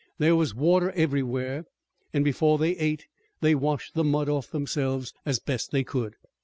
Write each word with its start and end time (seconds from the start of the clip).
There 0.17 0.35
was 0.35 0.55
water 0.55 0.89
everywhere, 0.93 1.65
and 2.11 2.25
before 2.25 2.57
they 2.57 2.71
ate 2.77 3.05
they 3.41 3.53
washed 3.53 3.93
the 3.93 4.03
mud 4.03 4.29
off 4.29 4.49
themselves 4.49 5.13
as 5.27 5.37
best 5.39 5.69
they 5.69 5.83
could. 5.83 6.15